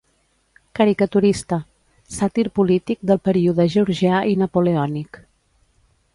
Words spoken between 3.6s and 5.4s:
georgià i napoleònic.